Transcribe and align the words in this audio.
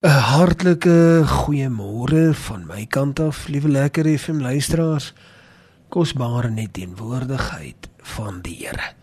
'n 0.00 0.08
Hartlike 0.08 1.28
goeiemôre 1.28 2.32
van 2.32 2.62
my 2.64 2.86
kant 2.88 3.20
af, 3.20 3.42
liewe 3.52 3.68
lekker 3.68 4.06
FM 4.18 4.40
luisteraars. 4.40 5.12
Kosbare 5.92 6.48
net 6.50 6.72
teenwoordigheid 6.72 7.88
van 8.16 8.38
die 8.40 8.54
Here. 8.62 8.94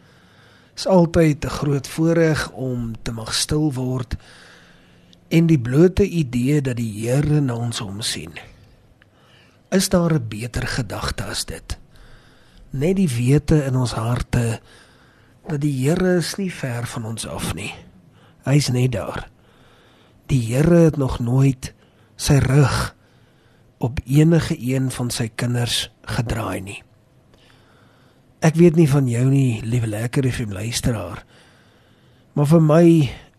Is 0.73 0.87
altyd 0.87 1.45
'n 1.45 1.49
groot 1.49 1.87
voorreg 1.87 2.49
om 2.51 2.95
te 3.01 3.11
mag 3.11 3.33
stil 3.33 3.73
word 3.73 4.15
en 5.27 5.45
die 5.45 5.59
blote 5.59 6.03
idee 6.03 6.61
dat 6.61 6.75
die 6.75 7.05
Here 7.05 7.41
na 7.41 7.53
ons 7.53 7.81
omsien. 7.81 8.33
Is 9.69 9.89
daar 9.89 10.13
'n 10.13 10.27
beter 10.27 10.67
gedagte 10.67 11.23
as 11.23 11.45
dit? 11.45 11.77
Net 12.69 12.95
die 12.95 13.09
wete 13.09 13.65
in 13.65 13.75
ons 13.75 13.91
harte 13.91 14.59
dat 15.47 15.61
die 15.61 15.89
Here 15.89 16.17
is 16.17 16.35
nie 16.35 16.51
ver 16.53 16.87
van 16.87 17.05
ons 17.05 17.27
af 17.27 17.53
nie. 17.53 17.73
Hy's 18.43 18.69
net 18.69 18.91
daar. 18.91 19.36
Die 20.27 20.41
Here 20.43 20.75
het 20.89 20.97
nog 20.99 21.19
nooit 21.23 21.71
sy 22.19 22.41
rug 22.43 22.95
op 23.77 23.99
enige 24.03 24.57
een 24.59 24.89
van 24.91 25.11
sy 25.13 25.29
kinders 25.35 25.85
gedraai 26.03 26.59
nie. 26.61 26.81
Ek 28.43 28.57
weet 28.59 28.75
nie 28.75 28.89
van 28.89 29.07
jou 29.07 29.23
nie, 29.29 29.61
liewe 29.63 29.87
lekker 29.87 30.27
FM 30.27 30.51
luisteraar. 30.51 31.23
Maar 32.35 32.49
vir 32.51 32.61
my 32.61 32.85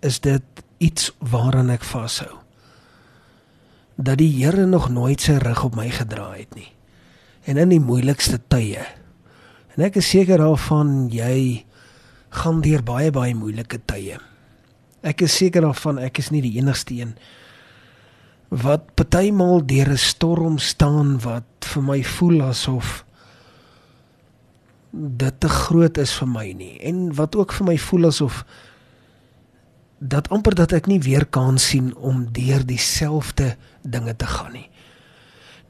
is 0.00 0.20
dit 0.24 0.62
iets 0.82 1.10
waaraan 1.20 1.74
ek 1.74 1.84
vashou. 1.84 2.40
Dat 3.98 4.22
die 4.22 4.30
Here 4.38 4.64
nog 4.66 4.88
nooit 4.88 5.20
sy 5.20 5.36
rug 5.42 5.66
op 5.68 5.76
my 5.76 5.90
gedraai 5.92 6.46
het 6.46 6.56
nie. 6.56 6.70
En 7.44 7.60
in 7.60 7.74
die 7.74 7.82
moeilikste 7.82 8.40
tye. 8.48 8.86
En 9.76 9.84
ek 9.86 10.00
is 10.00 10.08
seker 10.08 10.40
daarvan 10.40 11.10
jy 11.12 11.66
gaan 12.40 12.64
deur 12.64 12.82
baie 12.86 13.12
baie 13.12 13.36
moeilike 13.36 13.82
tye. 13.84 14.18
Ek 15.02 15.22
is 15.22 15.36
seker 15.36 15.62
daarvan 15.62 15.98
ek 15.98 16.18
is 16.18 16.30
nie 16.30 16.42
die 16.42 16.56
enigste 16.58 16.94
een 16.94 17.14
wat 18.48 18.94
partymal 18.96 19.60
deur 19.66 19.90
'n 19.92 20.00
storm 20.00 20.58
staan 20.58 21.18
wat 21.20 21.44
vir 21.60 21.82
my 21.82 22.02
voel 22.02 22.42
asof 22.42 23.04
dit 24.92 25.40
te 25.40 25.48
groot 25.48 25.98
is 25.98 26.12
vir 26.12 26.28
my 26.28 26.52
nie 26.52 26.80
en 26.80 27.14
wat 27.14 27.36
ook 27.36 27.52
vir 27.52 27.66
my 27.66 27.76
voel 27.76 28.06
asof 28.06 28.44
dat 29.98 30.28
amper 30.30 30.54
dat 30.54 30.72
ek 30.72 30.86
nie 30.86 31.00
weer 31.02 31.26
kan 31.26 31.58
sien 31.58 31.94
om 31.96 32.28
deur 32.32 32.64
dieselfde 32.66 33.56
dinge 33.82 34.14
te 34.16 34.26
gaan 34.26 34.52
nie. 34.52 34.70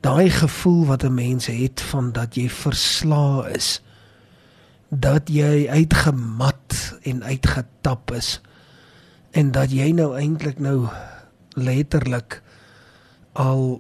Daai 0.05 0.31
gevoel 0.31 0.85
wat 0.87 1.05
'n 1.05 1.15
mens 1.15 1.47
het 1.47 1.81
van 1.81 2.13
dat 2.13 2.35
jy 2.35 2.49
verslaa 2.49 3.49
is, 3.49 3.83
dat 4.91 5.29
jy 5.29 5.69
uitgemat 5.69 6.99
en 7.03 7.25
uitgetap 7.25 8.11
is 8.13 8.41
en 9.39 9.53
dat 9.55 9.71
jy 9.71 9.93
nou 9.95 10.11
eintlik 10.19 10.59
nou 10.59 10.89
letterlik 11.55 12.41
al 13.39 13.79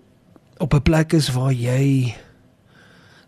op 0.62 0.74
'n 0.74 0.82
plek 0.82 1.12
is 1.12 1.30
waar 1.34 1.52
jy 1.52 2.14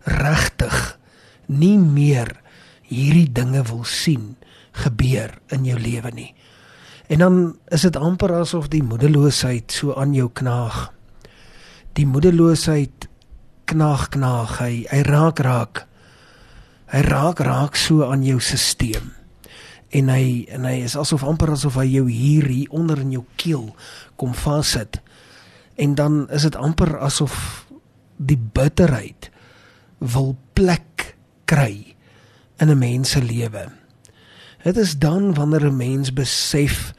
regtig 0.03 0.97
nie 1.45 1.77
meer 1.77 2.39
hierdie 2.81 3.31
dinge 3.31 3.63
wil 3.63 3.83
sien 3.83 4.35
gebeur 4.71 5.39
in 5.47 5.65
jou 5.65 5.79
lewe 5.79 6.11
nie. 6.11 6.33
En 7.07 7.19
dan 7.19 7.57
is 7.67 7.81
dit 7.81 7.95
amper 7.95 8.33
asof 8.33 8.67
die 8.67 8.83
moedeloosheid 8.83 9.71
so 9.71 9.93
aan 9.93 10.13
jou 10.13 10.29
knaag. 10.33 10.93
Die 11.93 12.05
moedeloosheid 12.05 13.07
knaag 13.65 14.09
knaag 14.09 14.57
hy, 14.57 14.85
hy 14.89 15.01
raak 15.01 15.39
raak. 15.39 15.87
Hy 16.85 17.01
raak 17.01 17.39
raak 17.39 17.75
so 17.75 18.03
aan 18.03 18.23
jou 18.23 18.39
stelsel 18.39 19.20
en 19.91 20.09
hy 20.09 20.45
en 20.55 20.65
hy 20.65 20.77
is 20.85 20.95
asof 20.95 21.23
amper 21.27 21.51
asof 21.51 21.75
hy 21.75 21.87
jou 21.91 22.05
hier 22.07 22.47
hier 22.47 22.71
onder 22.71 22.99
in 23.03 23.11
jou 23.11 23.25
keel 23.35 23.71
kom 24.15 24.33
vassit. 24.37 25.01
En 25.75 25.95
dan 25.95 26.23
is 26.31 26.47
dit 26.47 26.55
amper 26.55 26.97
asof 26.99 27.65
die 28.17 28.37
bitterheid 28.37 29.29
wil 29.99 30.35
plek 30.53 31.15
kry 31.45 31.95
in 32.57 32.69
'n 32.69 32.77
mens 32.77 33.09
se 33.11 33.21
lewe. 33.21 33.69
Dit 34.63 34.77
is 34.77 34.97
dan 34.97 35.33
wanneer 35.33 35.65
'n 35.67 35.77
mens 35.77 36.13
besef 36.13 36.93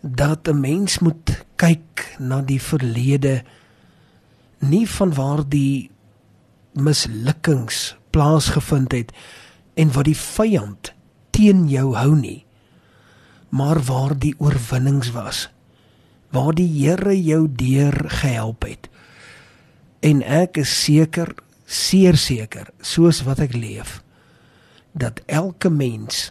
dat 0.00 0.48
'n 0.48 0.60
mens 0.60 0.98
moet 0.98 1.44
kyk 1.56 2.16
na 2.18 2.42
die 2.42 2.62
verlede 2.62 3.42
nie 4.58 4.88
van 4.88 5.14
waar 5.14 5.48
die 5.48 5.90
mislukkings 6.72 7.96
plaasgevind 8.10 8.92
het 8.92 9.12
en 9.74 9.92
wat 9.92 10.04
die 10.04 10.16
vyand 10.16 10.92
teen 11.40 11.64
jou 11.72 11.94
hou 11.96 12.12
nie 12.18 12.42
maar 13.48 13.80
waar 13.88 14.12
die 14.20 14.34
oorwinnings 14.38 15.10
was 15.16 15.46
waar 16.30 16.52
die 16.54 16.68
Here 16.68 17.14
jou 17.16 17.46
deur 17.48 17.96
gehelp 18.20 18.62
het. 18.62 18.88
En 20.00 20.22
ek 20.22 20.60
is 20.62 20.70
seker 20.84 21.32
seer 21.66 22.18
seker 22.20 22.70
soos 22.82 23.22
wat 23.26 23.42
ek 23.42 23.56
leef 23.56 23.98
dat 24.92 25.22
elke 25.26 25.70
mens 25.70 26.30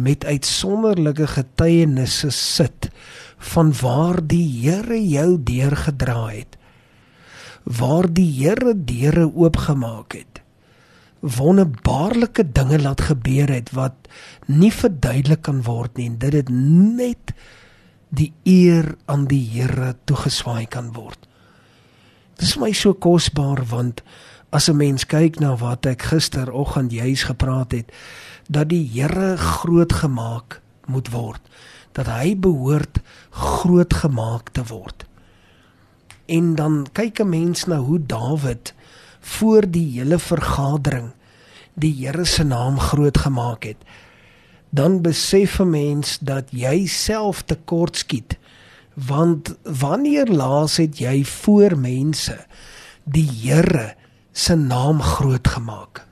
met 0.00 0.24
uitsonderlike 0.24 1.26
getuienisse 1.36 2.30
sit 2.32 2.90
van 3.52 3.72
waar 3.80 4.20
die 4.20 4.44
Here 4.60 4.98
jou 5.00 5.36
deur 5.38 5.76
gedra 5.86 6.22
het 6.28 6.56
waar 7.64 8.08
die 8.08 8.28
Here 8.40 8.74
deure 8.74 9.28
oopgemaak 9.30 10.16
het 10.16 10.29
wonderbaarlike 11.20 12.52
dinge 12.52 12.80
laat 12.80 13.00
gebeur 13.00 13.50
het 13.52 13.70
wat 13.76 14.08
nie 14.46 14.72
verduidelik 14.72 15.42
kan 15.42 15.62
word 15.62 15.96
nie 15.96 16.08
en 16.08 16.18
dit 16.18 16.32
het 16.32 16.48
net 16.48 17.34
die 18.08 18.32
eer 18.48 18.94
aan 19.06 19.28
die 19.30 19.42
Here 19.52 19.94
toegeswaai 20.04 20.66
kan 20.66 20.92
word. 20.96 21.28
Dit 22.40 22.48
is 22.48 22.56
my 22.58 22.72
so 22.72 22.94
kosbaar 22.94 23.62
want 23.68 24.02
as 24.50 24.68
'n 24.68 24.76
mens 24.76 25.06
kyk 25.06 25.40
na 25.40 25.56
wat 25.56 25.86
ek 25.86 26.02
gisteroggend 26.02 26.92
juis 26.92 27.22
gepraat 27.22 27.72
het 27.72 27.92
dat 28.48 28.68
die 28.68 28.88
Here 28.92 29.36
groot 29.36 29.92
gemaak 29.92 30.60
moet 30.86 31.10
word 31.10 31.40
dat 31.92 32.06
hy 32.06 32.36
behoort 32.38 33.00
groot 33.30 33.94
gemaak 33.94 34.50
te 34.54 34.64
word. 34.64 35.04
En 36.26 36.54
dan 36.54 36.86
kyk 36.92 37.20
'n 37.20 37.28
mens 37.28 37.64
na 37.64 37.76
hoe 37.76 38.06
Dawid 38.06 38.74
voor 39.20 39.70
die 39.70 39.86
hele 39.98 40.18
vergadering 40.18 41.12
die 41.80 41.92
Here 41.94 42.24
se 42.24 42.44
naam 42.44 42.78
groot 42.80 43.18
gemaak 43.18 43.64
het, 43.64 43.80
dan 44.70 45.00
besef 45.02 45.58
'n 45.60 45.70
mens 45.70 46.18
dat 46.18 46.50
jy 46.50 46.86
self 46.86 47.42
tekort 47.42 47.96
skiet. 47.96 48.38
Want 48.94 49.56
wanneer 49.62 50.26
laas 50.26 50.76
het 50.76 50.98
jy 50.98 51.24
voor 51.24 51.78
mense 51.78 52.46
die 53.04 53.28
Here 53.42 53.94
se 54.32 54.54
naam 54.54 55.02
groot 55.02 55.48
gemaak? 55.48 56.06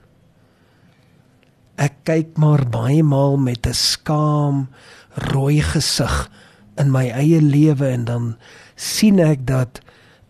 Ek 1.75 1.93
kyk 2.03 2.37
maar 2.37 2.69
baie 2.69 3.03
maal 3.03 3.37
met 3.37 3.67
'n 3.67 3.73
skaam, 3.73 4.69
rooi 5.13 5.61
gesig 5.61 6.31
in 6.77 6.91
my 6.91 7.09
eie 7.09 7.41
lewe 7.41 7.87
en 7.87 8.05
dan 8.05 8.37
sien 8.75 9.19
ek 9.19 9.47
dat 9.47 9.81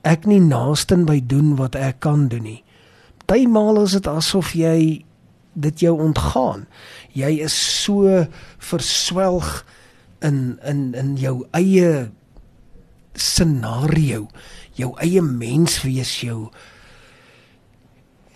ek 0.01 0.25
nie 0.25 0.39
naaste 0.39 0.97
by 1.05 1.21
doen 1.25 1.55
wat 1.55 1.75
ek 1.75 1.99
kan 1.99 2.27
doen 2.27 2.43
nie 2.43 2.63
partymal 3.29 3.83
is 3.83 3.93
dit 3.97 4.07
asof 4.09 4.53
jy 4.57 5.05
dit 5.59 5.83
jou 5.85 5.93
ontgaan. 6.01 6.65
Jy 7.13 7.39
is 7.45 7.53
so 7.53 8.25
verswelg 8.57 9.63
in 10.25 10.57
in 10.65 10.93
in 10.97 11.15
jou 11.19 11.43
eie 11.57 12.09
scenario, 13.13 14.27
jou 14.73 14.93
eie 15.03 15.21
menswees 15.21 16.19
jou 16.23 16.49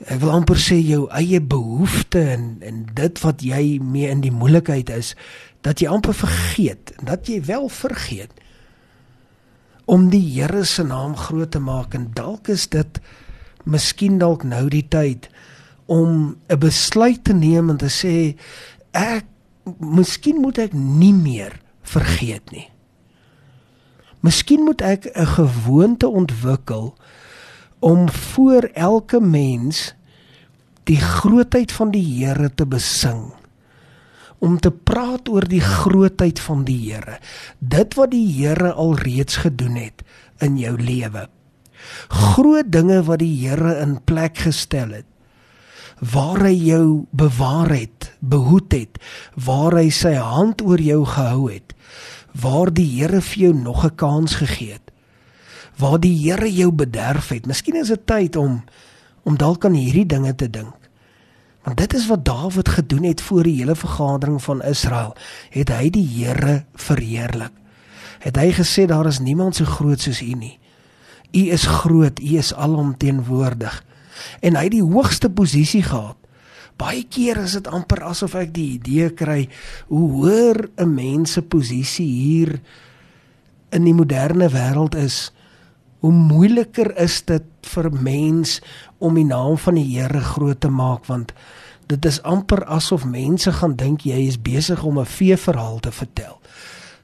ek 0.03 0.20
wil 0.20 0.34
amper 0.36 0.59
sê 0.59 0.78
jou 0.84 1.06
eie 1.16 1.40
behoeftes 1.40 2.34
en 2.36 2.48
en 2.66 2.84
dit 2.96 3.20
wat 3.24 3.44
jy 3.46 3.80
mee 3.80 4.09
in 4.12 4.24
die 4.24 4.34
moeilikheid 4.36 4.90
is 4.92 5.14
dat 5.64 5.80
jy 5.80 5.88
amper 5.88 6.16
vergeet 6.18 6.92
en 6.98 7.08
dat 7.08 7.30
jy 7.32 7.40
wel 7.48 7.70
vergeet 7.72 8.34
om 9.86 10.09
die 10.12 10.24
Here 10.24 10.64
se 10.68 10.84
naam 10.84 11.16
groot 11.16 11.52
te 11.52 11.59
maak 11.59 11.96
en 11.96 12.12
dalk 12.16 12.52
is 12.52 12.67
dit 12.67 13.00
miskien 13.64 14.20
dalk 14.20 14.44
nou 14.44 14.68
die 14.70 14.86
tyd 14.88 15.30
om 15.86 16.36
'n 16.50 16.60
besluit 16.60 17.24
te 17.24 17.34
neem 17.34 17.70
en 17.70 17.78
te 17.78 17.90
sê 17.90 18.36
ek 18.92 19.26
miskien 19.80 20.42
moet 20.42 20.58
ek 20.58 20.74
nie 20.74 21.14
meer 21.14 21.60
vergeet 21.82 22.52
nie. 22.52 22.70
Miskien 24.20 24.64
moet 24.64 24.82
ek 24.82 25.12
'n 25.16 25.26
gewoonte 25.26 26.08
ontwikkel 26.08 26.96
om 27.80 28.10
voor 28.10 28.70
elke 28.74 29.20
mens 29.20 29.94
die 30.84 31.00
grootheid 31.00 31.72
van 31.72 31.92
die 31.92 32.04
Here 32.04 32.54
te 32.54 32.66
besing. 32.66 33.34
Om 34.40 34.60
te 34.60 34.72
praat 34.72 35.30
oor 35.30 35.48
die 35.48 35.62
grootheid 35.62 36.40
van 36.40 36.64
die 36.64 36.92
Here. 36.92 37.20
Dit 37.60 37.94
wat 37.94 38.12
die 38.12 38.28
Here 38.28 38.74
alreeds 38.74 39.36
gedoen 39.36 39.76
het 39.76 40.04
in 40.40 40.58
jou 40.58 40.82
lewe 40.82 41.30
groot 42.09 42.72
dinge 42.72 43.02
wat 43.03 43.20
die 43.20 43.34
Here 43.47 43.80
in 43.82 44.00
plek 44.03 44.38
gestel 44.38 44.91
het 45.00 45.09
waar 46.03 46.41
hy 46.44 46.56
jou 46.58 47.06
bewaar 47.16 47.70
het, 47.72 48.09
behoed 48.20 48.74
het, 48.76 48.97
waar 49.40 49.78
hy 49.78 49.88
sy 49.94 50.18
hand 50.20 50.59
oor 50.66 50.82
jou 50.82 51.06
gehou 51.08 51.47
het, 51.47 51.72
waar 52.35 52.74
die 52.74 52.90
Here 52.97 53.22
vir 53.22 53.40
jou 53.40 53.53
nog 53.53 53.85
'n 53.85 53.96
kans 53.96 54.35
gegee 54.35 54.74
het. 54.74 54.84
waar 55.78 56.00
die 56.00 56.14
Here 56.14 56.50
jou 56.53 56.72
bederf 56.72 57.32
het. 57.34 57.47
Miskien 57.50 57.76
is 57.80 57.91
dit 57.94 58.08
tyd 58.08 58.36
om 58.36 58.64
om 59.24 59.38
dalk 59.40 59.64
aan 59.66 59.78
hierdie 59.79 60.06
dinge 60.06 60.34
te 60.36 60.50
dink. 60.52 60.76
Want 61.64 61.78
dit 61.79 61.94
is 61.96 62.09
wat 62.09 62.26
Dawid 62.28 62.70
gedoen 62.70 63.06
het 63.08 63.22
voor 63.24 63.47
die 63.47 63.56
hele 63.62 63.76
vergadering 63.76 64.41
van 64.44 64.64
Israel. 64.68 65.14
Het 65.50 65.72
hy 65.72 65.90
die 65.96 66.08
Here 66.08 66.66
verheerlik. 66.76 67.53
Het 68.20 68.36
hy 68.36 68.50
gesê 68.52 68.84
daar 68.88 69.08
is 69.08 69.22
niemand 69.24 69.56
so 69.56 69.66
groot 69.66 70.02
soos 70.03 70.20
U 70.22 70.34
nie. 70.36 70.58
U 71.34 71.41
is 71.52 71.66
groot, 71.66 72.20
U 72.20 72.38
is 72.38 72.53
alomteenwoordig. 72.53 73.84
En 74.41 74.56
hy 74.56 74.68
het 74.68 74.76
die 74.76 74.85
hoogste 74.85 75.30
posisie 75.30 75.84
gehad. 75.84 76.18
Baie 76.78 77.03
keer 77.09 77.38
is 77.44 77.53
dit 77.58 77.68
amper 77.70 78.02
asof 78.06 78.35
ek 78.38 78.53
die 78.53 78.74
idee 78.78 79.12
kry 79.14 79.47
hoe 79.90 80.08
hoër 80.12 80.70
'n 80.78 80.94
mens 80.94 81.34
se 81.34 81.41
posisie 81.41 82.08
hier 82.08 82.62
in 83.72 83.85
die 83.85 83.94
moderne 83.94 84.50
wêreld 84.50 84.96
is, 84.96 85.32
hoe 86.00 86.12
moeiliker 86.12 86.97
is 86.97 87.22
dit 87.22 87.46
vir 87.62 87.91
mens 87.91 88.59
om 89.00 89.16
die 89.16 89.26
naam 89.26 89.58
van 89.58 89.76
die 89.79 89.86
Here 89.96 90.20
groot 90.20 90.59
te 90.59 90.70
maak 90.70 91.06
want 91.06 91.34
dit 91.88 92.06
is 92.06 92.22
amper 92.24 92.66
asof 92.66 93.06
mense 93.06 93.52
gaan 93.52 93.76
dink 93.76 94.06
jy 94.08 94.28
is 94.28 94.41
besig 94.41 94.84
om 94.84 95.00
'n 95.00 95.06
veeverhaal 95.06 95.79
te 95.79 95.91
vertel. 95.91 96.40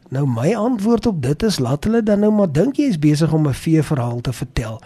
Nou 0.10 0.26
my 0.26 0.56
antwoord 0.58 1.06
op 1.06 1.22
dit 1.22 1.44
is 1.46 1.60
laat 1.62 1.86
hulle 1.86 2.02
dan 2.04 2.24
nou 2.26 2.32
maar 2.34 2.50
dink 2.50 2.80
jy 2.82 2.88
is 2.90 2.98
besig 3.02 3.34
om 3.34 3.48
'n 3.48 3.54
veeverhaal 3.54 4.22
te 4.22 4.34
vertel. 4.34 4.82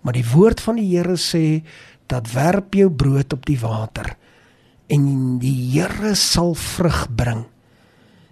Maar 0.00 0.12
die 0.12 0.30
woord 0.32 0.60
van 0.60 0.76
die 0.76 0.96
Here 0.96 1.16
sê 1.16 1.62
dat 2.06 2.32
werp 2.32 2.74
jou 2.74 2.90
brood 2.90 3.32
op 3.32 3.46
die 3.46 3.58
water 3.60 4.16
en 4.88 5.38
die 5.38 5.72
Here 5.72 6.14
sal 6.14 6.54
vrug 6.54 7.08
bring. 7.14 7.44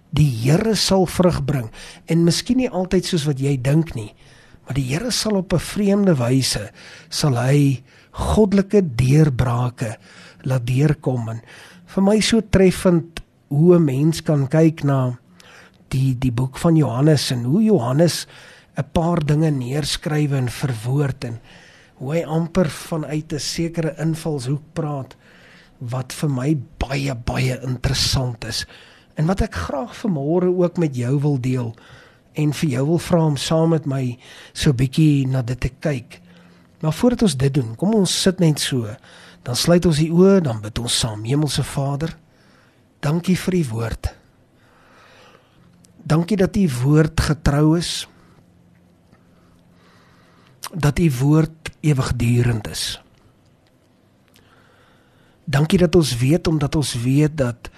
Die 0.09 0.29
Here 0.41 0.75
sal 0.75 1.05
vrug 1.05 1.45
bring 1.45 1.69
en 2.05 2.23
miskien 2.23 2.57
nie 2.57 2.69
altyd 2.69 3.05
soos 3.05 3.25
wat 3.25 3.39
jy 3.39 3.61
dink 3.61 3.93
nie. 3.93 4.15
Maar 4.65 4.73
die 4.73 4.87
Here 4.89 5.11
sal 5.11 5.35
op 5.35 5.53
'n 5.53 5.59
vreemde 5.59 6.15
wyse 6.15 6.71
sal 7.09 7.37
hy 7.37 7.83
goddelike 8.11 8.81
deurbrake 8.95 9.97
laat 10.41 10.65
deurkom 10.65 11.29
en 11.29 11.41
vir 11.85 12.03
my 12.03 12.19
so 12.19 12.41
treffend 12.41 13.21
hoe 13.49 13.75
'n 13.75 13.85
mens 13.85 14.21
kan 14.21 14.47
kyk 14.47 14.83
na 14.83 15.19
die 15.93 16.15
die 16.19 16.31
boek 16.31 16.57
van 16.57 16.75
Johannes 16.75 17.31
en 17.31 17.43
hoe 17.43 17.63
Johannes 17.63 18.25
'n 18.77 18.85
paar 18.91 19.25
dinge 19.25 19.51
neerskryf 19.51 20.31
en 20.31 20.49
verwoord 20.49 21.23
en 21.23 21.39
hoe 21.97 22.13
hy 22.13 22.23
amper 22.23 22.69
vanuit 22.69 23.33
'n 23.33 23.39
sekere 23.39 23.95
invalshoek 23.97 24.63
praat 24.73 25.15
wat 25.79 26.13
vir 26.13 26.29
my 26.29 26.57
baie 26.77 27.15
baie 27.15 27.59
interessant 27.61 28.45
is 28.45 28.65
en 29.15 29.25
wat 29.25 29.41
ek 29.41 29.55
graag 29.55 29.95
vanmôre 29.95 30.49
ook 30.49 30.77
met 30.77 30.95
jou 30.95 31.19
wil 31.21 31.41
deel 31.41 31.75
en 32.37 32.53
vir 32.53 32.69
jou 32.69 32.85
wil 32.85 33.01
vra 33.01 33.23
om 33.25 33.37
saam 33.37 33.73
met 33.73 33.85
my 33.89 34.17
so 34.53 34.73
bietjie 34.73 35.27
na 35.27 35.41
dit 35.41 35.59
te 35.59 35.71
kyk. 35.81 36.21
Maar 36.81 36.93
voordat 36.93 37.25
ons 37.25 37.37
dit 37.37 37.53
doen, 37.53 37.73
kom 37.75 37.95
ons 37.97 38.21
sit 38.21 38.39
net 38.39 38.61
so. 38.61 38.85
Dan 39.43 39.57
sluit 39.57 39.85
ons 39.85 39.97
die 39.97 40.11
oë, 40.13 40.41
dan 40.45 40.61
bid 40.61 40.77
ons 40.79 40.99
saam. 41.01 41.23
Hemelse 41.25 41.65
Vader, 41.65 42.13
dankie 43.01 43.37
vir 43.47 43.57
u 43.57 43.63
woord. 43.71 44.16
Dankie 46.07 46.37
dat 46.37 46.55
u 46.55 46.69
woord 46.83 47.19
getrou 47.21 47.77
is. 47.77 48.07
Dat 50.73 50.99
u 50.99 51.11
woord 51.19 51.71
ewigdurend 51.79 52.67
is. 52.67 53.01
Dankie 55.43 55.79
dat 55.79 55.95
ons 55.95 56.17
weet 56.17 56.47
omdat 56.47 56.75
ons 56.75 56.93
weet 57.01 57.37
dat 57.37 57.69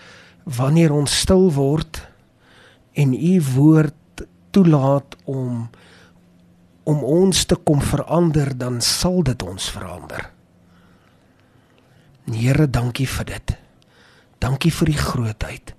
wanneer 0.43 0.91
ons 0.91 1.19
stil 1.19 1.51
word 1.53 2.01
en 2.93 3.13
u 3.13 3.41
woord 3.53 4.25
toelaat 4.49 5.15
om 5.23 5.69
om 6.89 7.03
ons 7.05 7.43
te 7.45 7.53
kom 7.55 7.83
verander, 7.85 8.49
dan 8.57 8.79
sal 8.81 9.21
dit 9.21 9.43
ons 9.45 9.67
verander. 9.69 10.23
Here, 12.33 12.65
dankie 12.65 13.05
vir 13.05 13.27
dit. 13.29 13.53
Dankie 14.41 14.71
vir 14.73 14.89
die 14.89 14.97
grootheid. 14.97 15.75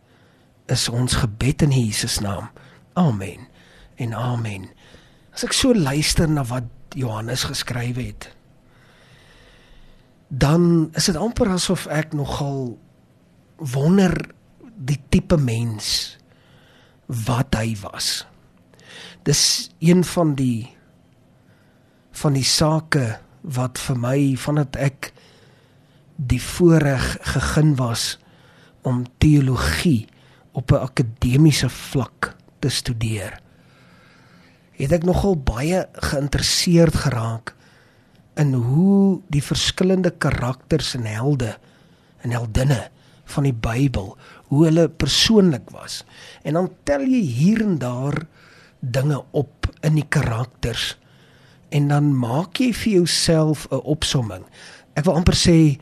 Is 0.71 0.89
ons 0.89 1.19
gebed 1.23 1.65
in 1.67 1.75
Jesus 1.75 2.21
naam. 2.23 2.51
Amen. 2.99 3.49
En 3.99 4.15
amen. 4.15 4.69
As 5.35 5.45
ek 5.47 5.55
so 5.57 5.75
luister 5.75 6.31
na 6.31 6.45
wat 6.47 6.71
Johannes 6.99 7.45
geskryf 7.51 7.99
het, 7.99 8.31
dan 10.31 10.91
is 10.95 11.11
dit 11.11 11.19
amper 11.19 11.51
asof 11.51 11.89
ek 11.91 12.15
nogal 12.15 12.79
wonder 13.59 14.15
die 14.63 14.99
tipe 15.11 15.37
mens 15.37 16.17
wat 17.27 17.59
hy 17.59 17.75
was 17.83 18.21
dis 19.23 19.71
een 19.79 20.05
van 20.05 20.35
die 20.35 20.71
van 22.11 22.33
die 22.37 22.47
sake 22.47 23.19
wat 23.41 23.79
vir 23.79 23.99
my 23.99 24.19
vandat 24.41 24.77
ek 24.77 25.11
die 26.17 26.41
voorreg 26.43 27.17
gegeen 27.33 27.75
was 27.77 28.19
om 28.83 29.05
teologie 29.23 30.09
op 30.61 30.73
'n 30.73 30.85
akademiese 30.87 31.69
vlak 31.69 32.35
te 32.61 32.69
studeer 32.69 33.41
het 34.81 34.93
ek 34.97 35.05
nogal 35.05 35.37
baie 35.37 35.85
geïnteresseerd 36.09 36.95
geraak 37.05 37.55
in 38.41 38.55
hoe 38.55 39.21
die 39.29 39.43
verskillende 39.45 40.11
karakters 40.11 40.95
en 40.97 41.05
helde 41.05 41.57
en 42.25 42.33
heldinne 42.33 42.89
van 43.35 43.47
die 43.47 43.55
Bybel 43.55 44.15
hoe 44.51 44.65
hulle 44.65 44.89
persoonlik 44.89 45.69
was 45.75 46.03
en 46.43 46.57
dan 46.57 46.71
tel 46.89 47.05
jy 47.05 47.21
hier 47.21 47.63
en 47.65 47.79
daar 47.83 48.25
dinge 48.81 49.21
op 49.37 49.69
in 49.85 50.01
die 50.01 50.09
karakters 50.09 50.95
en 51.71 51.91
dan 51.93 52.11
maak 52.17 52.59
jy 52.59 52.73
vir 52.75 52.93
jouself 52.93 53.69
'n 53.71 53.85
opsomming. 53.87 54.45
Ek 54.95 55.05
wil 55.05 55.15
amper 55.15 55.37
sê 55.39 55.79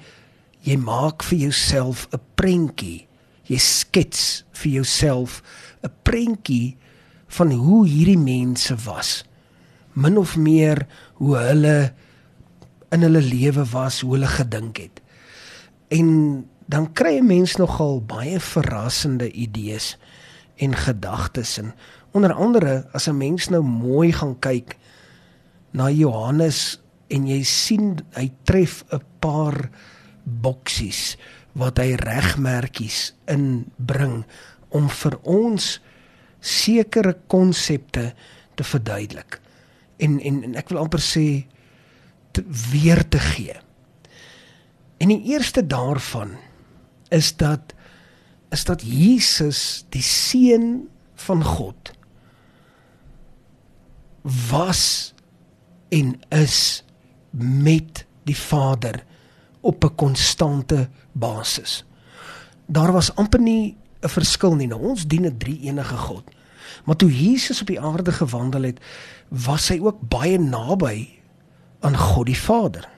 jy 0.60 0.76
maak 0.76 1.22
vir 1.22 1.38
jouself 1.38 2.08
'n 2.12 2.20
prentjie. 2.34 3.07
Jy 3.48 3.58
skets 3.58 4.44
vir 4.52 4.72
jouself 4.80 5.42
'n 5.82 5.92
prentjie 6.02 6.76
van 7.28 7.52
hoe 7.52 7.86
hierdie 7.88 8.18
mense 8.18 8.74
was. 8.84 9.24
Min 9.92 10.18
of 10.18 10.36
meer 10.36 10.86
hoe 11.14 11.36
hulle 11.36 11.92
in 12.90 13.02
hulle 13.02 13.22
lewe 13.22 13.64
was, 13.64 14.00
hoe 14.00 14.12
hulle 14.12 14.26
gedink 14.26 14.76
het. 14.76 15.00
En 15.88 16.46
dan 16.68 16.92
kry 16.92 17.18
'n 17.18 17.26
mens 17.26 17.56
nogal 17.56 18.00
baie 18.00 18.40
verrassende 18.40 19.32
idees 19.32 19.96
en 20.56 20.74
gedagtes 20.74 21.58
en 21.58 21.72
Onder 22.10 22.32
andere 22.32 22.88
as 22.92 23.06
'n 23.08 23.16
mens 23.16 23.48
nou 23.48 23.62
mooi 23.62 24.12
gaan 24.12 24.38
kyk 24.38 24.76
na 25.70 25.90
Johannes 25.90 26.80
en 27.06 27.26
jy 27.26 27.42
sien 27.42 28.00
hy 28.12 28.32
tref 28.42 28.84
'n 28.90 29.02
paar 29.18 29.70
boksies 30.24 31.16
wat 31.58 31.80
hy 31.82 31.96
regmerkies 31.98 33.12
inbring 33.30 34.22
om 34.74 34.88
vir 35.00 35.16
ons 35.26 35.78
sekere 36.38 37.16
konsepte 37.26 38.12
te 38.58 38.66
verduidelik. 38.66 39.40
En, 39.98 40.18
en 40.20 40.42
en 40.46 40.58
ek 40.58 40.70
wil 40.70 40.84
amper 40.84 41.02
sê 41.02 41.26
te 42.36 42.44
weer 42.70 43.02
te 43.10 43.18
gee. 43.34 43.56
En 45.02 45.10
die 45.10 45.34
eerste 45.34 45.64
daarvan 45.66 46.36
is 47.14 47.32
dat 47.36 47.74
is 48.54 48.64
dat 48.64 48.82
Jesus 48.82 49.84
die 49.92 50.02
seun 50.02 50.88
van 51.20 51.42
God 51.44 51.92
was 54.48 55.12
en 55.92 56.14
is 56.32 56.84
met 57.36 58.04
die 58.28 58.36
Vader 58.36 59.02
op 59.68 59.84
'n 59.84 59.94
konstante 59.94 60.88
basis. 61.12 61.84
Daar 62.66 62.92
was 62.92 63.14
amper 63.14 63.40
nie 63.40 63.76
'n 64.00 64.08
verskil 64.08 64.54
nie. 64.54 64.66
Nou 64.66 64.80
ons 64.82 65.06
dien 65.06 65.26
'n 65.26 65.36
drie 65.38 65.60
enige 65.60 65.96
God. 65.96 66.24
Maar 66.84 66.96
toe 66.96 67.12
Jesus 67.28 67.60
op 67.60 67.66
die 67.66 67.80
aarde 67.80 68.12
gewandel 68.12 68.62
het, 68.62 68.80
was 69.28 69.68
hy 69.68 69.80
ook 69.80 70.08
baie 70.08 70.38
naby 70.38 71.08
aan 71.80 71.96
God 71.96 72.26
die 72.26 72.38
Vader. 72.38 72.88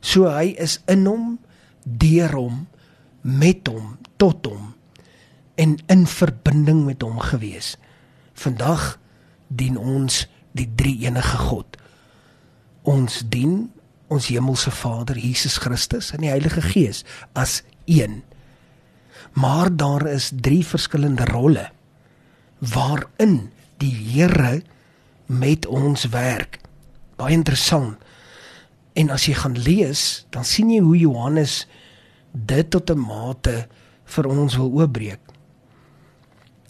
So 0.00 0.28
hy 0.28 0.54
is 0.56 0.80
in 0.86 1.06
hom, 1.06 1.38
deur 1.84 2.32
hom, 2.32 2.68
met 3.20 3.66
hom, 3.66 3.98
tot 4.16 4.46
hom 4.46 4.74
en 5.54 5.76
in 5.86 6.06
verbinding 6.06 6.84
met 6.84 7.02
hom 7.02 7.18
gewees. 7.18 7.76
Vandag 8.32 8.98
dien 9.48 9.76
ons 9.76 10.28
die 10.52 10.68
drie 10.74 10.98
enige 11.04 11.36
God. 11.36 11.76
Ons 12.82 13.22
dien 13.28 13.68
ons 14.10 14.26
hemelse 14.32 14.72
Vader 14.74 15.18
Jesus 15.18 15.58
Christus 15.62 16.10
en 16.14 16.24
die 16.24 16.32
Heilige 16.32 16.62
Gees 16.64 17.04
as 17.38 17.60
een. 17.86 18.22
Maar 19.38 19.70
daar 19.70 20.06
is 20.10 20.32
drie 20.34 20.64
verskillende 20.66 21.24
rolle 21.30 21.70
waarin 22.58 23.50
die 23.80 23.94
Here 23.94 24.60
met 25.26 25.66
ons 25.66 26.08
werk. 26.12 26.58
Baie 27.16 27.32
interessant. 27.32 27.96
En 28.98 29.12
as 29.14 29.24
jy 29.28 29.36
gaan 29.38 29.56
lees, 29.56 30.26
dan 30.34 30.44
sien 30.44 30.72
jy 30.74 30.80
hoe 30.82 30.98
Johannes 30.98 31.64
dit 32.32 32.70
tot 32.70 32.90
'n 32.90 32.98
mate 32.98 33.66
vir 34.04 34.26
ons 34.26 34.56
wil 34.56 34.72
oopbreek. 34.82 35.20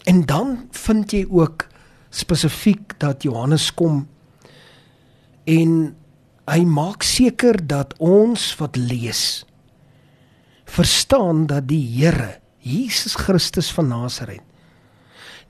En 0.05 0.25
dan 0.25 0.67
vind 0.71 1.11
jy 1.11 1.25
ook 1.29 1.67
spesifiek 2.09 2.99
dat 2.99 3.23
Johannes 3.23 3.73
kom 3.73 4.07
en 5.43 5.95
hy 6.49 6.61
maak 6.65 7.05
seker 7.05 7.59
dat 7.67 7.93
ons 8.01 8.51
wat 8.59 8.79
lees 8.79 9.43
verstaan 10.71 11.45
dat 11.51 11.67
die 11.69 11.83
Here 11.97 12.39
Jesus 12.63 13.17
Christus 13.19 13.71
van 13.73 13.91
Nasaret 13.91 14.45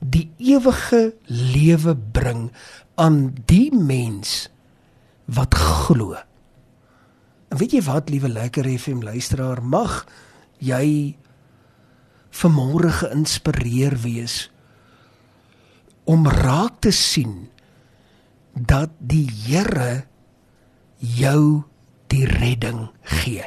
die 0.02 0.32
ewige 0.42 1.14
lewe 1.30 1.94
bring 1.96 2.50
aan 2.98 3.36
die 3.46 3.70
mens 3.70 4.50
wat 5.30 5.54
glo. 5.56 6.18
En 7.52 7.60
weet 7.62 7.76
jy 7.78 7.84
wat, 7.86 8.10
liewe 8.10 8.32
lekker 8.32 8.66
FM 8.66 9.04
luisteraar, 9.06 9.62
mag 9.62 10.02
jy 10.58 11.14
vanmôre 12.34 12.90
geïnspireer 13.02 14.00
wees 14.02 14.48
om 16.10 16.26
raak 16.26 16.80
te 16.82 16.94
sien 16.96 17.52
dat 18.56 18.96
die 18.98 19.28
Here 19.46 20.08
jou 21.02 21.64
die 22.14 22.26
redding 22.30 22.90
gee. 23.02 23.46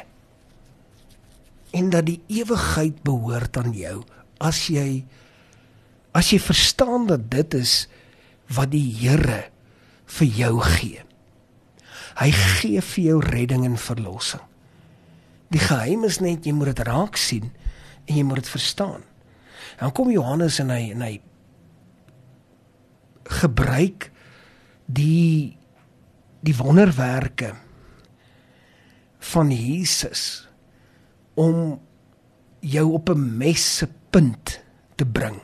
En 1.75 1.89
dat 1.89 2.07
die 2.07 2.21
ewigheid 2.27 3.01
behoort 3.03 3.57
aan 3.57 3.73
jou 3.75 4.03
as 4.43 4.67
jy 4.71 5.05
as 6.15 6.31
jy 6.31 6.39
verstaan 6.39 7.09
dat 7.09 7.27
dit 7.31 7.57
is 7.57 7.85
wat 8.55 8.71
die 8.71 8.87
Here 9.01 9.49
vir 10.15 10.27
jou 10.27 10.53
gee. 10.63 11.01
Hy 12.15 12.29
gee 12.31 12.83
vir 12.93 13.03
jou 13.03 13.17
redding 13.25 13.65
en 13.67 13.75
verlossing. 13.79 14.43
Die 15.51 15.59
geheim 15.59 16.05
is 16.07 16.21
net 16.23 16.47
jy 16.47 16.53
moet 16.55 16.71
dit 16.71 16.85
raak 16.87 17.19
sien 17.19 17.51
en 18.05 18.15
jy 18.15 18.23
moet 18.23 18.43
dit 18.43 18.53
verstaan. 18.53 19.03
Dan 19.79 19.91
kom 19.91 20.11
Johannes 20.13 20.59
en 20.63 20.71
hy 20.71 20.91
en 20.93 21.03
hy 21.03 21.13
gebruik 23.41 24.09
die 24.85 25.57
die 26.45 26.55
wonderwerke 26.57 27.53
van 29.33 29.49
Jesus 29.51 30.45
om 31.33 31.79
jou 32.61 32.85
op 32.93 33.09
'n 33.09 33.37
messe 33.37 33.89
punt 34.09 34.61
te 34.95 35.05
bring 35.05 35.41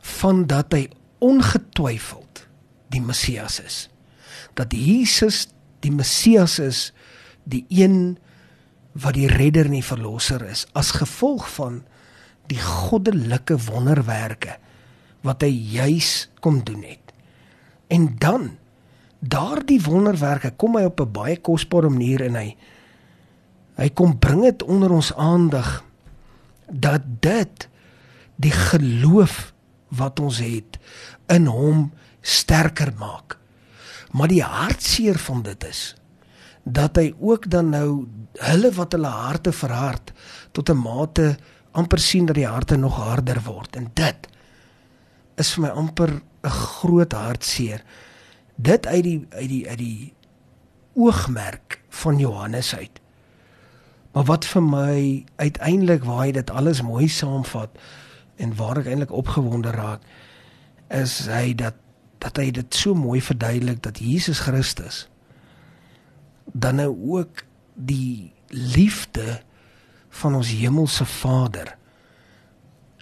van 0.00 0.46
dat 0.46 0.72
hy 0.72 0.88
ongetwyfeld 1.18 2.46
die 2.88 3.00
Messias 3.00 3.60
is. 3.60 3.88
Dat 4.54 4.72
Jesus 4.72 5.48
die 5.80 5.92
Messias 5.92 6.58
is, 6.58 6.92
die 7.44 7.64
een 7.68 8.18
wat 8.92 9.14
die 9.14 9.28
redder 9.28 9.64
en 9.64 9.78
die 9.78 9.84
verlosser 9.84 10.44
is 10.46 10.66
as 10.72 10.94
gevolg 10.96 11.48
van 11.56 11.82
die 12.46 12.60
goddelike 12.60 13.56
wonderwerke 13.66 14.58
wat 15.24 15.42
hy 15.42 15.50
juis 15.50 16.28
kom 16.40 16.64
doen 16.64 16.82
het. 16.82 17.12
En 17.88 18.16
dan 18.18 18.56
daardie 19.28 19.80
wonderwerke 19.82 20.52
kom 20.56 20.76
hy 20.76 20.84
op 20.84 21.00
'n 21.00 21.12
baie 21.12 21.36
kosbare 21.36 21.88
manier 21.88 22.22
en 22.22 22.34
hy 22.34 22.56
hy 23.76 23.88
kom 23.90 24.18
bring 24.18 24.42
dit 24.42 24.62
onder 24.62 24.90
ons 24.90 25.14
aandag 25.14 25.82
dat 26.70 27.02
dit 27.20 27.68
die 28.36 28.52
geloof 28.52 29.52
wat 29.88 30.20
ons 30.20 30.38
het 30.38 30.78
in 31.26 31.46
hom 31.46 31.92
sterker 32.20 32.92
maak. 32.98 33.38
Maar 34.10 34.28
die 34.28 34.42
hartseer 34.42 35.18
van 35.18 35.42
dit 35.42 35.64
is 35.64 35.94
dat 36.64 36.96
hy 36.96 37.14
ook 37.20 37.50
dan 37.50 37.68
nou 37.74 38.06
hulle 38.40 38.70
wat 38.72 38.94
hulle 38.96 39.10
harte 39.10 39.52
verhard 39.52 40.12
tot 40.52 40.70
'n 40.70 40.80
mate 40.80 41.36
amper 41.72 41.98
sien 41.98 42.26
dat 42.26 42.36
die 42.36 42.46
harte 42.46 42.76
nog 42.76 42.96
harder 42.96 43.40
word 43.44 43.76
en 43.76 43.90
dit 43.94 44.28
is 45.36 45.52
vir 45.54 45.62
my 45.62 45.68
amper 45.68 46.10
'n 46.42 46.50
groot 46.50 47.12
hartseer. 47.12 47.84
Dit 48.56 48.86
uit 48.86 49.02
die 49.02 49.26
uit 49.30 49.48
die 49.48 49.68
uit 49.68 49.78
die 49.78 50.14
oogmerk 50.94 51.80
van 51.88 52.18
Johannes 52.18 52.74
uit. 52.76 53.00
Maar 54.12 54.24
wat 54.24 54.44
vir 54.46 54.62
my 54.62 55.24
uiteindelik 55.36 56.04
waar 56.04 56.26
hy 56.26 56.32
dit 56.32 56.50
alles 56.50 56.82
mooi 56.82 57.08
saamvat 57.08 57.70
en 58.36 58.54
waar 58.56 58.78
ek 58.78 58.90
eintlik 58.90 59.14
opgewonde 59.14 59.74
raak 59.74 60.04
is 60.94 61.24
hy 61.30 61.54
dat 61.58 61.80
dat 62.22 62.38
hy 62.40 62.48
dit 62.56 62.74
so 62.74 62.94
mooi 62.96 63.20
verduidelik 63.20 63.82
dat 63.84 63.98
Jesus 64.00 64.40
Christus 64.46 65.04
dan 66.52 66.78
nou 66.80 66.94
ook 67.18 67.42
die 67.74 68.32
liefde 68.48 69.42
van 70.22 70.38
ons 70.38 70.54
hemelse 70.54 71.04
Vader 71.04 71.74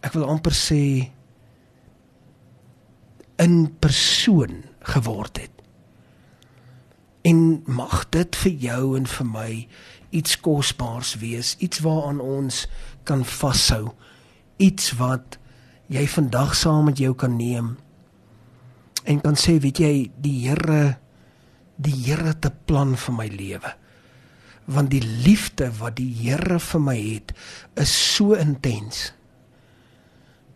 ek 0.03 0.17
wil 0.17 0.27
amper 0.27 0.57
sê 0.57 0.83
in 3.43 3.57
persoon 3.79 4.63
geword 4.83 5.39
het. 5.41 5.51
En 7.23 7.63
mag 7.67 8.09
dit 8.11 8.37
vir 8.37 8.53
jou 8.53 8.97
en 8.97 9.07
vir 9.07 9.27
my 9.27 9.51
iets 10.11 10.41
kosbaars 10.41 11.15
wees, 11.23 11.55
iets 11.59 11.79
waaraan 11.85 12.21
ons 12.21 12.67
kan 13.09 13.25
vashou, 13.25 13.95
iets 14.57 14.93
wat 14.99 15.39
jy 15.93 16.07
vandag 16.09 16.55
saam 16.59 16.85
met 16.91 16.99
jou 16.99 17.15
kan 17.15 17.37
neem 17.37 17.77
en 19.05 19.19
kan 19.21 19.35
sê, 19.39 19.57
weet 19.59 19.81
jy, 19.83 19.95
die 20.23 20.37
Here 20.47 20.99
die 21.83 21.95
Here 22.05 22.31
het 22.31 22.47
'n 22.47 22.59
plan 22.67 22.97
vir 22.97 23.15
my 23.15 23.27
lewe. 23.27 23.75
Want 24.67 24.91
die 24.91 25.03
liefde 25.03 25.73
wat 25.79 25.97
die 25.97 26.15
Here 26.15 26.59
vir 26.59 26.81
my 26.81 26.97
het, 26.97 27.33
is 27.75 28.15
so 28.15 28.33
intens. 28.35 29.13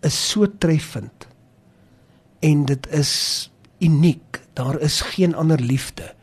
Is 0.02 0.28
so 0.30 0.46
treffend 0.46 1.26
en 2.40 2.64
dit 2.64 2.86
is 2.86 3.50
uniek. 3.78 4.40
Daar 4.56 4.80
is 4.80 5.00
geen 5.00 5.34
ander 5.34 5.60
liefde 5.60 6.14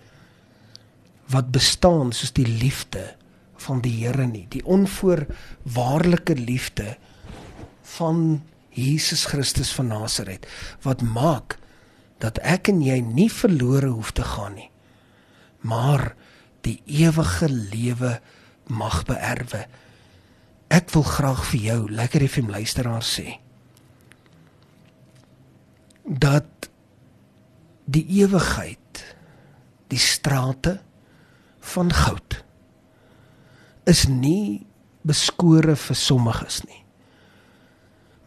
wat 1.31 1.51
bestaan 1.51 2.11
soos 2.11 2.33
die 2.35 2.47
liefde 2.47 3.15
van 3.63 3.81
die 3.81 3.93
Here 4.03 4.25
nie. 4.27 4.45
Die 4.49 4.65
onvoorwaardelike 4.65 6.35
liefde 6.35 6.97
van 7.95 8.43
Jesus 8.73 9.25
Christus 9.25 9.71
van 9.73 9.87
Nasaret 9.87 10.47
wat 10.81 11.01
maak 11.01 11.57
dat 12.23 12.39
ek 12.41 12.69
en 12.71 12.81
jy 12.83 12.99
nie 13.03 13.29
verlore 13.31 13.91
hoef 13.93 14.13
te 14.15 14.25
gaan 14.25 14.55
nie. 14.57 14.69
Maar 15.61 16.13
die 16.63 16.79
ewige 16.85 17.49
lewe 17.51 18.17
mag 18.71 19.03
beerwe. 19.07 19.65
Ek 20.73 20.91
wil 20.95 21.05
graag 21.07 21.43
vir 21.51 21.65
jou 21.67 21.79
lekker 21.91 22.27
FM 22.27 22.53
luisteraar 22.53 23.03
sê 23.05 23.39
dat 26.03 26.52
die 27.85 28.05
ewigheid 28.21 29.03
die 29.91 29.99
strate 29.99 30.77
van 31.73 31.91
goud 31.93 32.39
is 33.89 34.05
nie 34.07 34.63
beskore 35.03 35.75
vir 35.79 35.99
sommiges 35.99 36.61
nie 36.67 36.83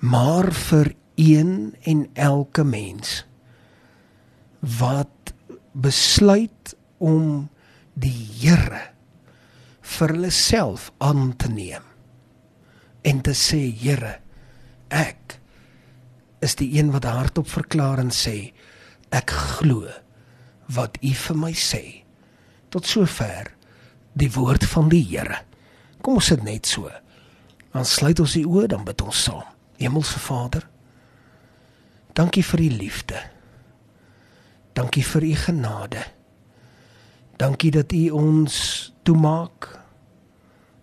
maar 0.04 0.52
vir 0.52 0.92
een 1.16 1.74
en 1.88 2.04
elke 2.14 2.64
mens 2.64 3.22
wat 4.60 5.32
besluit 5.72 6.76
om 6.98 7.48
die 7.96 8.12
Here 8.36 8.82
vir 9.96 10.12
hulle 10.12 10.30
self 10.34 10.90
aan 11.00 11.30
te 11.40 11.48
neem 11.48 11.84
en 13.06 13.22
te 13.24 13.32
sê 13.36 13.62
Here 13.80 14.18
ek 14.92 15.38
is 16.44 16.56
die 16.60 16.74
een 16.76 16.92
wat 16.92 17.08
hardop 17.08 17.48
verklaar 17.48 18.02
en 18.02 18.12
sê 18.12 18.52
ek 19.16 19.32
glo 19.32 19.86
wat 20.76 20.98
u 21.00 21.12
vir 21.14 21.38
my 21.38 21.52
sê. 21.56 21.82
Tot 22.72 22.86
sover 22.88 23.52
die 24.18 24.30
woord 24.34 24.64
van 24.68 24.90
die 24.92 25.04
Here. 25.04 25.42
Kom 26.02 26.20
ons 26.20 26.30
sit 26.32 26.42
net 26.44 26.66
so. 26.68 26.90
Dan 27.72 27.86
sluit 27.88 28.20
ons 28.20 28.36
die 28.36 28.46
oë 28.46 28.70
dan 28.72 28.84
bid 28.86 29.02
ons 29.04 29.22
saam. 29.28 29.44
Hemelse 29.80 30.20
Vader 30.22 30.64
dankie 32.16 32.44
vir 32.48 32.62
u 32.64 32.68
liefde. 32.80 33.18
Dankie 34.72 35.04
vir 35.04 35.24
u 35.24 35.34
genade. 35.36 36.04
Dankie 37.36 37.70
dat 37.70 37.92
u 37.92 38.08
ons 38.16 38.54
toemaak 39.04 39.68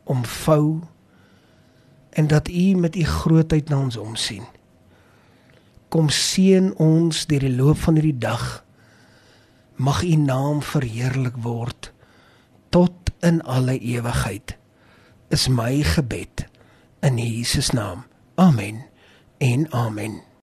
omvou 0.04 0.84
en 2.14 2.28
dat 2.28 2.50
u 2.50 2.76
met 2.78 2.96
u 2.96 3.04
grootheid 3.04 3.70
na 3.70 3.80
ons 3.82 3.98
omsien 3.98 4.46
kom 5.94 6.10
seën 6.10 6.72
ons 6.82 7.26
deur 7.30 7.44
die 7.46 7.54
loop 7.54 7.78
van 7.86 8.00
hierdie 8.00 8.18
dag. 8.18 8.64
Mag 9.78 10.02
U 10.02 10.16
naam 10.18 10.64
verheerlik 10.66 11.38
word 11.46 11.92
tot 12.74 13.14
in 13.22 13.44
alle 13.46 13.78
ewigheid. 13.78 14.56
Is 15.30 15.46
my 15.54 15.84
gebed 15.86 16.48
in 17.06 17.22
Jesus 17.22 17.70
naam. 17.78 18.08
Amen. 18.42 18.86
En 19.38 19.70
amen. 19.70 20.24